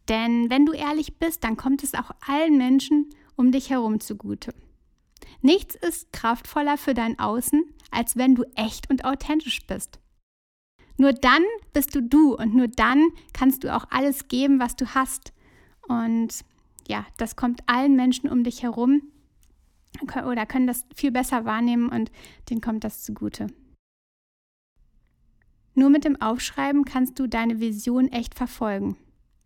Denn 0.09 0.51
wenn 0.51 0.67
du 0.67 0.73
ehrlich 0.73 1.19
bist, 1.19 1.45
dann 1.45 1.57
kommt 1.57 1.85
es 1.85 1.95
auch 1.95 2.11
allen 2.27 2.59
Menschen 2.59 3.11
um 3.37 3.53
dich 3.53 3.71
herum 3.71 4.01
zugute. 4.01 4.53
Nichts 5.41 5.75
ist 5.75 6.13
kraftvoller 6.13 6.77
für 6.77 6.95
dein 6.95 7.19
Außen, 7.19 7.65
als 7.91 8.17
wenn 8.17 8.35
du 8.35 8.45
echt 8.55 8.91
und 8.91 9.05
authentisch 9.05 9.67
bist. 9.67 9.99
Nur 10.99 11.13
dann 11.13 11.43
bist 11.73 11.95
du 11.95 12.03
du 12.03 12.37
und 12.37 12.55
nur 12.55 12.69
dann 12.69 13.09
kannst 13.33 13.65
du 13.65 13.75
auch 13.75 13.87
alles 13.91 14.29
geben, 14.29 14.61
was 14.61 14.77
du 14.77 14.95
hast. 14.95 15.33
Und 15.89 16.45
ja, 16.87 17.07
das 17.17 17.37
kommt 17.37 17.63
allen 17.67 17.97
Menschen 17.97 18.29
um 18.29 18.45
dich 18.45 18.63
herum 18.63 19.03
oder 20.01 20.47
können 20.47 20.67
das 20.67 20.85
viel 20.95 21.11
besser 21.11 21.45
wahrnehmen 21.45 21.89
und 21.89 22.11
denen 22.49 22.61
kommt 22.61 22.85
das 22.85 23.03
zugute. 23.03 23.49
Nur 25.75 25.91
mit 25.91 26.05
dem 26.05 26.21
Aufschreiben 26.21 26.85
kannst 26.85 27.19
du 27.19 27.27
deine 27.27 27.61
Vision 27.61 28.09
echt 28.09 28.35
verfolgen. 28.35 28.97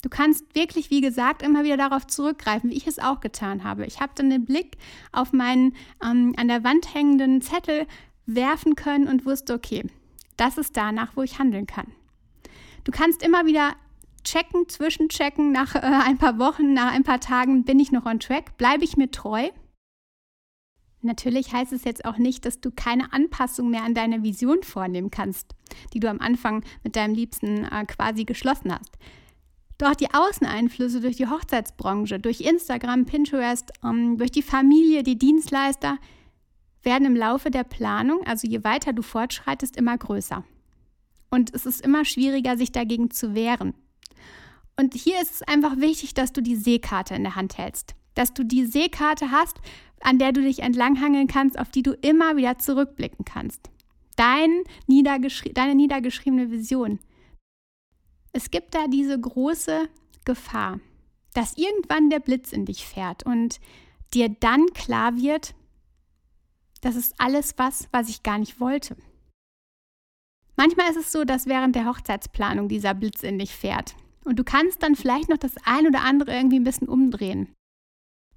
Du 0.07 0.11
kannst 0.11 0.55
wirklich, 0.55 0.91
wie 0.91 1.01
gesagt, 1.01 1.43
immer 1.43 1.65
wieder 1.65 1.77
darauf 1.77 2.07
zurückgreifen, 2.07 2.71
wie 2.71 2.77
ich 2.77 2.87
es 2.87 3.01
auch 3.01 3.19
getan 3.19 3.65
habe. 3.65 3.87
Ich 3.87 3.99
habe 3.99 4.13
dann 4.15 4.31
den 4.31 4.45
Blick 4.45 4.77
auf 5.11 5.33
meinen 5.33 5.75
ähm, 6.01 6.33
an 6.37 6.47
der 6.47 6.63
Wand 6.63 6.95
hängenden 6.95 7.43
Zettel 7.43 7.89
werfen 8.25 8.77
können 8.77 9.09
und 9.09 9.27
wusste, 9.27 9.53
okay, 9.53 9.83
das 10.37 10.59
ist 10.59 10.77
danach, 10.77 11.17
wo 11.17 11.23
ich 11.23 11.41
handeln 11.41 11.67
kann. 11.67 11.89
Du 12.85 12.93
kannst 12.93 13.21
immer 13.21 13.47
wieder 13.47 13.73
checken, 14.23 14.69
zwischenchecken, 14.69 15.51
nach 15.51 15.75
äh, 15.75 15.81
ein 15.81 16.19
paar 16.19 16.39
Wochen, 16.39 16.73
nach 16.73 16.93
ein 16.93 17.03
paar 17.03 17.19
Tagen 17.19 17.65
bin 17.65 17.81
ich 17.81 17.91
noch 17.91 18.07
on 18.07 18.21
track, 18.21 18.57
bleibe 18.59 18.85
ich 18.85 18.97
mir 18.97 19.11
treu 19.11 19.49
Natürlich 21.03 21.53
heißt 21.53 21.73
es 21.73 21.85
jetzt 21.85 22.05
auch 22.05 22.17
nicht, 22.17 22.45
dass 22.45 22.61
du 22.61 22.71
keine 22.71 23.13
Anpassung 23.13 23.71
mehr 23.71 23.83
an 23.83 23.95
deine 23.95 24.23
Vision 24.23 24.63
vornehmen 24.63 25.11
kannst, 25.11 25.55
die 25.93 26.01
du 26.01 26.09
am 26.09 26.21
Anfang 26.21 26.65
mit 26.85 26.95
deinem 26.95 27.15
Liebsten 27.15 27.65
äh, 27.65 27.85
quasi 27.87 28.25
geschlossen 28.25 28.73
hast. 28.73 28.97
Doch 29.79 29.95
die 29.95 30.13
Außeneinflüsse 30.13 31.01
durch 31.01 31.17
die 31.17 31.27
Hochzeitsbranche, 31.27 32.19
durch 32.19 32.41
Instagram, 32.41 33.05
Pinterest, 33.05 33.73
ähm, 33.85 34.17
durch 34.17 34.31
die 34.31 34.43
Familie, 34.43 35.03
die 35.03 35.19
Dienstleister 35.19 35.99
werden 36.83 37.05
im 37.05 37.17
Laufe 37.17 37.51
der 37.51 37.65
Planung, 37.65 38.27
also 38.27 38.49
je 38.49 38.65
weiter 38.65 38.93
du 38.93 39.03
fortschreitest, 39.03 39.77
immer 39.77 39.99
größer. 39.99 40.45
Und 41.31 41.55
es 41.55 41.67
ist 41.67 41.85
immer 41.85 42.05
schwieriger, 42.05 42.57
sich 42.57 42.73
dagegen 42.73 43.11
zu 43.11 43.35
wehren. 43.35 43.75
Und 44.79 44.95
hier 44.95 45.21
ist 45.21 45.33
es 45.33 45.43
einfach 45.43 45.79
wichtig, 45.79 46.15
dass 46.15 46.33
du 46.33 46.43
die 46.43 46.57
Seekarte 46.57 47.15
in 47.15 47.25
der 47.25 47.35
Hand 47.35 47.59
hältst. 47.59 47.95
Dass 48.15 48.33
du 48.33 48.45
die 48.45 48.65
Seekarte 48.65 49.31
hast, 49.31 49.59
an 50.01 50.19
der 50.19 50.33
du 50.33 50.41
dich 50.43 50.61
entlanghangeln 50.61 51.27
kannst, 51.27 51.59
auf 51.59 51.71
die 51.71 51.83
du 51.83 51.93
immer 51.93 52.37
wieder 52.37 52.59
zurückblicken 52.59 53.25
kannst. 53.25 53.71
Dein 54.17 54.63
niedergeschri 54.87 55.53
deine 55.53 55.75
niedergeschriebene 55.75 56.51
Vision. 56.51 56.99
Es 58.37 58.51
gibt 58.51 58.75
da 58.75 58.87
diese 58.87 59.19
große 59.19 59.89
Gefahr, 60.27 60.79
dass 61.33 61.57
irgendwann 61.57 62.11
der 62.11 62.21
Blitz 62.21 62.53
in 62.53 62.67
dich 62.67 62.85
fährt 62.85 63.23
und 63.25 63.61
dir 64.13 64.29
dann 64.29 64.67
klar 64.75 65.17
wird, 65.17 65.55
das 66.83 66.97
ist 66.97 67.15
alles 67.17 67.55
was, 67.57 67.89
was 67.93 68.11
ich 68.11 68.23
gar 68.23 68.37
nicht 68.37 68.61
wollte. 68.61 68.95
Manchmal 70.55 70.91
ist 70.91 70.99
es 70.99 71.13
so, 71.13 71.25
dass 71.25 71.47
während 71.47 71.77
der 71.77 71.87
Hochzeitsplanung 71.87 72.69
dieser 72.69 72.93
Blitz 72.93 73.23
in 73.23 73.39
dich 73.39 73.55
fährt 73.55 73.97
und 74.27 74.39
du 74.39 74.45
kannst 74.45 74.83
dann 74.83 74.97
vielleicht 74.97 75.31
noch 75.31 75.39
das 75.39 75.55
ein 75.65 75.87
oder 75.87 76.03
andere 76.03 76.37
irgendwie 76.37 76.61
ein 76.61 76.65
bisschen 76.65 76.91
umdrehen. 76.91 77.55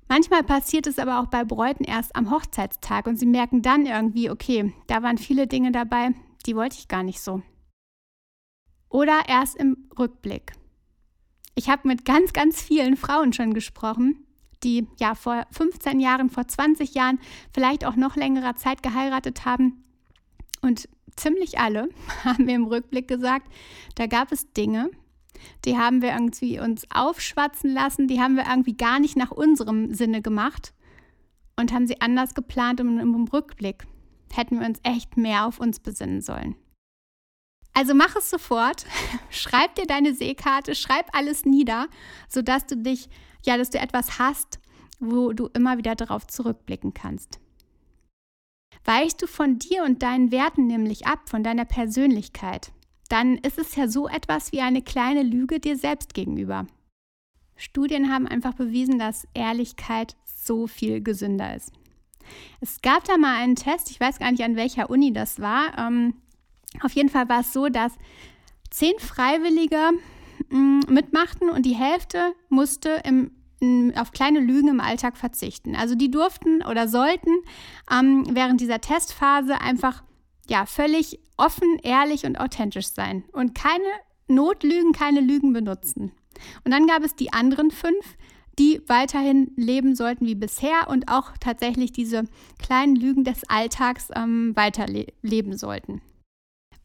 Manchmal 0.08 0.44
passiert 0.44 0.88
es 0.88 0.98
aber 0.98 1.20
auch 1.20 1.28
bei 1.28 1.44
Bräuten 1.44 1.84
erst 1.84 2.16
am 2.16 2.32
Hochzeitstag 2.32 3.06
und 3.06 3.18
sie 3.18 3.26
merken 3.26 3.62
dann 3.62 3.86
irgendwie, 3.86 4.30
okay, 4.30 4.74
da 4.88 5.04
waren 5.04 5.18
viele 5.18 5.46
Dinge 5.46 5.74
dabei, 5.74 6.12
die 6.46 6.56
wollte 6.56 6.78
ich 6.80 6.88
gar 6.88 7.04
nicht 7.04 7.20
so. 7.20 7.42
Oder 8.90 9.22
erst 9.28 9.56
im 9.56 9.90
Rückblick. 9.98 10.54
Ich 11.56 11.70
habe 11.70 11.88
mit 11.88 12.06
ganz, 12.06 12.34
ganz 12.34 12.62
vielen 12.62 12.98
Frauen 12.98 13.34
schon 13.34 13.54
gesprochen, 13.54 14.26
die 14.64 14.88
ja 15.00 15.16
vor 15.16 15.46
15 15.52 16.00
Jahren, 16.00 16.30
vor 16.30 16.48
20 16.48 16.94
Jahren, 16.94 17.20
vielleicht 17.54 17.86
auch 17.86 17.96
noch 17.96 18.16
längerer 18.16 18.56
Zeit 18.56 18.84
geheiratet 18.84 19.46
haben. 19.46 19.84
Und 20.62 20.90
ziemlich 21.16 21.60
alle 21.60 21.90
haben 22.24 22.46
mir 22.46 22.56
im 22.56 22.66
Rückblick 22.66 23.08
gesagt, 23.08 23.48
da 23.96 24.08
gab 24.08 24.32
es 24.32 24.52
Dinge, 24.54 24.90
die 25.66 25.78
haben 25.78 26.02
wir 26.02 26.12
irgendwie 26.12 26.60
uns 26.60 26.86
aufschwatzen 26.94 27.72
lassen, 27.72 28.08
die 28.08 28.20
haben 28.20 28.36
wir 28.36 28.46
irgendwie 28.50 28.76
gar 28.76 29.00
nicht 29.00 29.16
nach 29.16 29.32
unserem 29.32 29.94
Sinne 29.94 30.22
gemacht 30.22 30.74
und 31.56 31.74
haben 31.74 31.88
sie 31.88 32.02
anders 32.02 32.34
geplant 32.34 32.82
und 32.82 33.00
im 33.00 33.24
Rückblick 33.26 33.86
hätten 34.32 34.60
wir 34.60 34.68
uns 34.68 34.80
echt 34.84 35.18
mehr 35.18 35.46
auf 35.46 35.60
uns 35.60 35.80
besinnen 35.80 36.22
sollen. 36.22 36.56
Also 37.80 37.94
mach 37.94 38.14
es 38.18 38.30
sofort, 38.30 38.86
schreib 39.30 39.76
dir 39.76 39.86
deine 39.86 40.14
Seekarte, 40.14 40.76
schreib 40.76 41.16
alles 41.16 41.46
nieder, 41.46 41.88
sodass 42.28 42.66
du 42.66 42.76
dich, 42.76 43.08
ja, 43.46 43.56
dass 43.56 43.70
du 43.70 43.80
etwas 43.80 44.20
hast, 44.20 44.60
wo 45.00 45.32
du 45.32 45.48
immer 45.54 45.78
wieder 45.78 45.96
darauf 45.96 46.28
zurückblicken 46.28 46.94
kannst. 46.94 47.40
Weichst 48.84 49.22
du 49.22 49.28
von 49.28 49.60
dir 49.60 49.86
und 49.86 50.04
deinen 50.04 50.30
Werten 50.30 50.68
nämlich 50.68 51.08
ab, 51.08 51.30
von 51.30 51.42
deiner 51.42 51.64
Persönlichkeit, 51.64 52.74
dann 53.08 53.38
ist 53.38 53.58
es 53.58 53.78
ja 53.78 53.88
so 53.88 54.10
etwas 54.10 54.52
wie 54.52 54.60
eine 54.60 54.82
kleine 54.82 55.24
Lüge 55.24 55.62
dir 55.62 55.78
selbst 55.78 56.14
gegenüber. 56.14 56.68
Studien 57.56 58.12
haben 58.12 58.28
einfach 58.28 58.56
bewiesen, 58.56 59.00
dass 59.00 59.26
Ehrlichkeit 59.34 60.18
so 60.26 60.68
viel 60.68 61.02
gesünder 61.02 61.56
ist. 61.56 61.72
Es 62.60 62.82
gab 62.82 63.06
da 63.06 63.16
mal 63.16 63.38
einen 63.38 63.56
Test, 63.56 63.90
ich 63.90 64.02
weiß 64.02 64.20
gar 64.20 64.32
nicht, 64.32 64.44
an 64.44 64.58
welcher 64.58 64.90
Uni 64.90 65.14
das 65.14 65.40
war. 65.40 65.78
Ähm, 65.78 66.16
auf 66.82 66.94
jeden 66.94 67.10
Fall 67.10 67.30
war 67.30 67.42
es 67.42 67.54
so, 67.54 67.70
dass 67.70 67.94
zehn 68.70 68.98
Freiwillige 69.00 69.92
mm, 70.50 70.82
mitmachten 70.90 71.50
und 71.50 71.66
die 71.66 71.76
Hälfte 71.76 72.34
musste 72.50 73.02
im, 73.04 73.32
auf 73.96 74.12
kleine 74.12 74.40
Lügen 74.40 74.70
im 74.70 74.80
Alltag 74.80 75.18
verzichten. 75.18 75.76
Also 75.76 75.96
die 75.96 76.12
durften 76.12 76.64
oder 76.64 76.88
sollten 76.88 77.32
ähm, 77.92 78.26
während 78.32 78.62
dieser 78.62 78.80
Testphase 78.80 79.60
einfach 79.60 80.04
ja, 80.48 80.66
völlig 80.66 81.20
offen, 81.38 81.78
ehrlich 81.84 82.26
und 82.26 82.40
authentisch 82.40 82.88
sein 82.88 83.24
und 83.32 83.56
keine 83.56 83.84
Notlügen, 84.28 84.94
keine 84.94 85.22
Lügen 85.22 85.54
benutzen. 85.54 86.12
Und 86.64 86.72
dann 86.72 86.88
gab 86.88 87.04
es 87.04 87.16
die 87.16 87.34
anderen 87.34 87.72
fünf, 87.72 88.18
die 88.58 88.82
weiterhin 88.88 89.52
leben 89.56 89.96
sollten 89.96 90.26
wie 90.26 90.36
bisher 90.36 90.88
und 90.90 91.10
auch 91.10 91.32
tatsächlich 91.40 91.92
diese 91.92 92.24
kleinen 92.62 92.96
Lügen 92.96 93.24
des 93.24 93.50
Alltags 93.50 94.10
ähm, 94.16 94.54
weiterleben 94.56 95.58
sollten. 95.58 96.02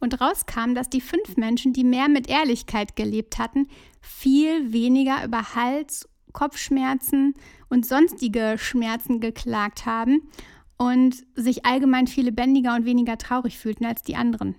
Und 0.05 0.21
rauskam, 0.21 0.75
dass 0.75 0.91
die 0.91 1.01
fünf 1.01 1.39
Menschen, 1.39 1.73
die 1.73 1.83
mehr 1.83 2.11
mit 2.11 2.29
Ehrlichkeit 2.29 2.95
gelebt 2.95 3.39
hatten, 3.39 3.69
viel 4.03 4.71
weniger 4.71 5.25
über 5.25 5.55
Hals, 5.55 6.07
Kopfschmerzen 6.35 7.33
und 7.71 7.87
sonstige 7.87 8.57
Schmerzen 8.59 9.19
geklagt 9.19 9.87
haben 9.87 10.29
und 10.77 11.25
sich 11.35 11.65
allgemein 11.65 12.07
viel 12.07 12.27
lebendiger 12.27 12.75
und 12.75 12.85
weniger 12.85 13.17
traurig 13.17 13.59
fühlten 13.59 13.87
als 13.87 14.03
die 14.03 14.15
anderen. 14.15 14.57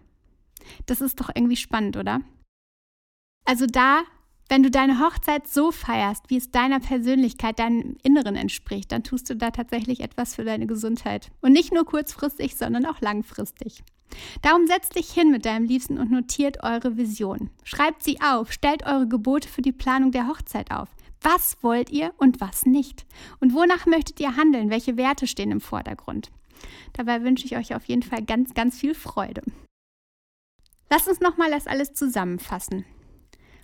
Das 0.87 0.99
ist 0.99 1.19
doch 1.19 1.29
irgendwie 1.35 1.57
spannend, 1.57 1.95
oder? 1.95 2.21
Also 3.45 3.67
da, 3.67 4.01
wenn 4.49 4.63
du 4.63 4.71
deine 4.71 4.99
Hochzeit 4.99 5.47
so 5.47 5.71
feierst, 5.71 6.27
wie 6.31 6.37
es 6.37 6.49
deiner 6.49 6.79
Persönlichkeit, 6.79 7.59
deinem 7.59 7.97
Inneren 8.01 8.35
entspricht, 8.35 8.91
dann 8.91 9.03
tust 9.03 9.29
du 9.29 9.35
da 9.35 9.51
tatsächlich 9.51 9.99
etwas 9.99 10.33
für 10.33 10.43
deine 10.43 10.65
Gesundheit. 10.65 11.29
Und 11.41 11.51
nicht 11.51 11.71
nur 11.71 11.85
kurzfristig, 11.85 12.55
sondern 12.55 12.87
auch 12.87 12.99
langfristig. 12.99 13.83
Darum 14.41 14.67
setzt 14.67 14.95
dich 14.95 15.11
hin 15.11 15.31
mit 15.31 15.45
deinem 15.45 15.65
Liebsten 15.65 15.97
und 15.97 16.11
notiert 16.11 16.63
eure 16.63 16.97
Vision. 16.97 17.49
Schreibt 17.63 18.03
sie 18.03 18.21
auf, 18.21 18.51
stellt 18.51 18.85
eure 18.85 19.07
Gebote 19.07 19.47
für 19.47 19.61
die 19.61 19.71
Planung 19.71 20.11
der 20.11 20.27
Hochzeit 20.27 20.71
auf. 20.71 20.89
Was 21.21 21.57
wollt 21.61 21.89
ihr 21.89 22.13
und 22.17 22.39
was 22.39 22.65
nicht? 22.65 23.05
Und 23.39 23.53
wonach 23.53 23.85
möchtet 23.85 24.19
ihr 24.19 24.35
handeln? 24.35 24.69
Welche 24.69 24.95
Werte 24.97 25.27
stehen 25.27 25.51
im 25.51 25.61
Vordergrund? 25.61 26.31
Dabei 26.93 27.23
wünsche 27.23 27.45
ich 27.45 27.57
euch 27.57 27.75
auf 27.75 27.85
jeden 27.85 28.03
Fall 28.03 28.23
ganz, 28.23 28.53
ganz 28.53 28.79
viel 28.79 28.93
Freude. 28.93 29.41
Lasst 30.89 31.07
uns 31.07 31.19
nochmal 31.19 31.49
das 31.49 31.67
alles 31.67 31.93
zusammenfassen. 31.93 32.85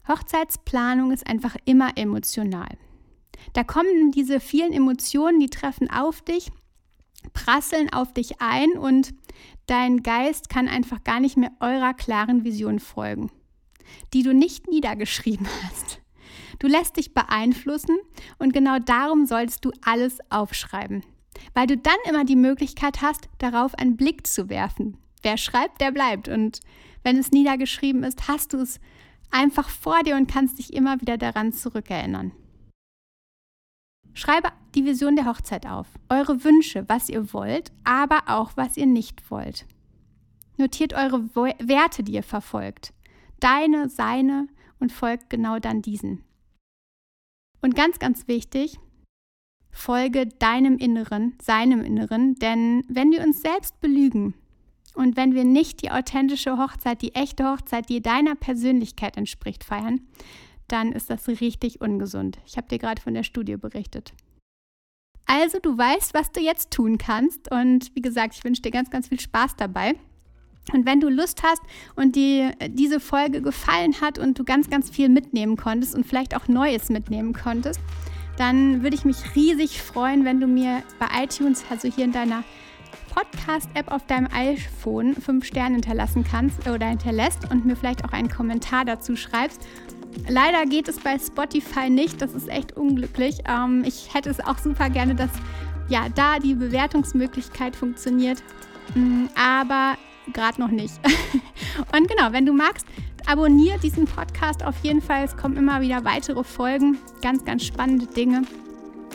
Hochzeitsplanung 0.07 1.11
ist 1.11 1.27
einfach 1.27 1.55
immer 1.65 1.91
emotional. 1.97 2.77
Da 3.53 3.63
kommen 3.63 4.11
diese 4.11 4.39
vielen 4.39 4.73
Emotionen, 4.73 5.39
die 5.39 5.49
treffen 5.49 5.89
auf 5.89 6.21
dich, 6.21 6.51
prasseln 7.33 7.91
auf 7.93 8.13
dich 8.13 8.41
ein 8.41 8.71
und 8.71 9.13
dein 9.67 10.03
Geist 10.03 10.49
kann 10.49 10.67
einfach 10.67 11.03
gar 11.03 11.19
nicht 11.19 11.37
mehr 11.37 11.51
eurer 11.59 11.93
klaren 11.93 12.43
Vision 12.43 12.79
folgen, 12.79 13.31
die 14.13 14.23
du 14.23 14.33
nicht 14.33 14.67
niedergeschrieben 14.67 15.47
hast. 15.63 16.01
Du 16.59 16.67
lässt 16.67 16.97
dich 16.97 17.13
beeinflussen 17.13 17.97
und 18.37 18.53
genau 18.53 18.77
darum 18.79 19.25
sollst 19.25 19.65
du 19.65 19.71
alles 19.83 20.19
aufschreiben, 20.29 21.03
weil 21.53 21.67
du 21.67 21.77
dann 21.77 21.95
immer 22.07 22.23
die 22.23 22.35
Möglichkeit 22.35 23.01
hast, 23.01 23.29
darauf 23.39 23.73
einen 23.75 23.97
Blick 23.97 24.27
zu 24.27 24.49
werfen. 24.49 24.97
Wer 25.23 25.37
schreibt, 25.37 25.81
der 25.81 25.91
bleibt 25.91 26.27
und 26.27 26.59
wenn 27.03 27.17
es 27.17 27.31
niedergeschrieben 27.31 28.03
ist, 28.03 28.27
hast 28.27 28.53
du 28.53 28.57
es 28.57 28.79
einfach 29.31 29.69
vor 29.69 30.03
dir 30.03 30.15
und 30.15 30.29
kannst 30.29 30.59
dich 30.59 30.73
immer 30.73 31.01
wieder 31.01 31.17
daran 31.17 31.53
zurückerinnern. 31.53 32.31
Schreibe 34.13 34.49
die 34.75 34.85
Vision 34.85 35.15
der 35.15 35.25
Hochzeit 35.25 35.65
auf, 35.65 35.87
eure 36.09 36.43
Wünsche, 36.43 36.87
was 36.87 37.09
ihr 37.09 37.33
wollt, 37.33 37.71
aber 37.83 38.23
auch 38.27 38.51
was 38.55 38.77
ihr 38.77 38.85
nicht 38.85 39.29
wollt. 39.31 39.65
Notiert 40.57 40.93
eure 40.93 41.33
Werte, 41.33 42.03
die 42.03 42.13
ihr 42.13 42.23
verfolgt. 42.23 42.93
Deine, 43.39 43.89
seine 43.89 44.47
und 44.79 44.91
folgt 44.91 45.29
genau 45.29 45.59
dann 45.59 45.81
diesen. 45.81 46.23
Und 47.61 47.75
ganz, 47.75 47.99
ganz 47.99 48.27
wichtig, 48.27 48.77
folge 49.71 50.27
deinem 50.27 50.77
Inneren, 50.77 51.37
seinem 51.41 51.83
Inneren, 51.83 52.35
denn 52.35 52.83
wenn 52.87 53.11
wir 53.11 53.21
uns 53.23 53.41
selbst 53.41 53.79
belügen, 53.79 54.33
und 54.93 55.15
wenn 55.15 55.33
wir 55.33 55.45
nicht 55.45 55.81
die 55.81 55.91
authentische 55.91 56.57
Hochzeit, 56.57 57.01
die 57.01 57.15
echte 57.15 57.45
Hochzeit, 57.49 57.89
die 57.89 58.01
deiner 58.01 58.35
Persönlichkeit 58.35 59.17
entspricht, 59.17 59.63
feiern, 59.63 60.01
dann 60.71 60.91
ist 60.91 61.09
das 61.09 61.27
richtig 61.27 61.81
ungesund. 61.81 62.39
Ich 62.45 62.57
habe 62.57 62.67
dir 62.67 62.79
gerade 62.79 63.01
von 63.01 63.13
der 63.13 63.23
Studie 63.23 63.57
berichtet. 63.57 64.13
Also 65.25 65.59
du 65.59 65.77
weißt, 65.77 66.13
was 66.13 66.31
du 66.31 66.41
jetzt 66.41 66.71
tun 66.71 66.97
kannst 66.97 67.51
und 67.51 67.95
wie 67.95 68.01
gesagt, 68.01 68.35
ich 68.35 68.43
wünsche 68.43 68.61
dir 68.61 68.71
ganz, 68.71 68.89
ganz 68.89 69.07
viel 69.07 69.19
Spaß 69.19 69.55
dabei. 69.55 69.93
Und 70.73 70.85
wenn 70.85 70.99
du 70.99 71.09
Lust 71.09 71.41
hast 71.43 71.61
und 71.95 72.15
die, 72.15 72.49
diese 72.69 72.99
Folge 72.99 73.41
gefallen 73.41 73.99
hat 74.01 74.19
und 74.19 74.37
du 74.37 74.43
ganz, 74.43 74.69
ganz 74.69 74.89
viel 74.89 75.09
mitnehmen 75.09 75.57
konntest 75.57 75.95
und 75.95 76.05
vielleicht 76.05 76.35
auch 76.35 76.47
Neues 76.47 76.89
mitnehmen 76.89 77.33
konntest, 77.33 77.79
dann 78.37 78.83
würde 78.83 78.95
ich 78.95 79.05
mich 79.05 79.35
riesig 79.35 79.81
freuen, 79.81 80.25
wenn 80.25 80.39
du 80.39 80.47
mir 80.47 80.83
bei 80.99 81.23
iTunes, 81.23 81.63
also 81.69 81.87
hier 81.87 82.05
in 82.05 82.11
deiner 82.11 82.43
Podcast-App 83.13 83.91
auf 83.91 84.05
deinem 84.07 84.27
iPhone 84.31 85.15
fünf 85.15 85.45
Sterne 85.45 85.75
hinterlassen 85.75 86.23
kannst 86.23 86.67
oder 86.67 86.87
hinterlässt 86.87 87.51
und 87.51 87.65
mir 87.65 87.75
vielleicht 87.75 88.05
auch 88.05 88.13
einen 88.13 88.29
Kommentar 88.29 88.85
dazu 88.85 89.15
schreibst. 89.15 89.67
Leider 90.27 90.65
geht 90.65 90.87
es 90.87 90.99
bei 90.99 91.17
Spotify 91.17 91.89
nicht, 91.89 92.21
das 92.21 92.33
ist 92.33 92.49
echt 92.49 92.77
unglücklich. 92.77 93.39
Ähm, 93.47 93.83
ich 93.85 94.13
hätte 94.13 94.29
es 94.29 94.39
auch 94.39 94.57
super 94.57 94.89
gerne, 94.89 95.15
dass 95.15 95.31
ja 95.89 96.07
da 96.15 96.39
die 96.39 96.53
Bewertungsmöglichkeit 96.53 97.75
funktioniert, 97.75 98.41
mm, 98.95 99.25
aber 99.35 99.97
gerade 100.33 100.59
noch 100.59 100.69
nicht. 100.71 100.93
und 101.97 102.07
genau, 102.07 102.31
wenn 102.31 102.45
du 102.45 102.53
magst, 102.53 102.85
abonniere 103.25 103.79
diesen 103.79 104.05
Podcast 104.05 104.63
auf 104.63 104.75
jeden 104.83 105.01
Fall. 105.01 105.23
Es 105.23 105.35
kommen 105.35 105.57
immer 105.57 105.81
wieder 105.81 106.03
weitere 106.03 106.43
Folgen, 106.43 106.97
ganz, 107.21 107.45
ganz 107.45 107.63
spannende 107.65 108.07
Dinge. 108.07 108.43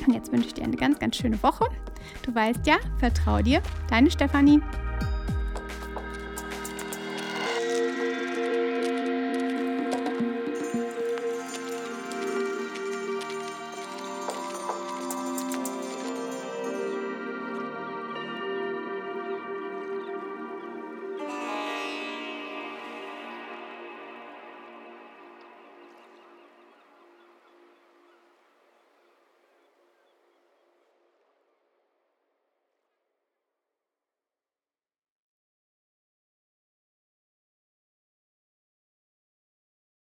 Und 0.07 0.15
jetzt 0.15 0.33
wünsche 0.33 0.49
ich 0.49 0.55
dir 0.55 0.65
eine 0.65 0.77
ganz, 0.77 0.99
ganz 0.99 1.17
schöne 1.17 1.43
Woche. 1.43 1.67
Du 2.23 2.35
weißt 2.35 2.67
ja, 2.67 2.77
vertrau 2.99 3.43
dir, 3.43 3.63
deine 3.89 4.11
Stefanie. 4.11 4.61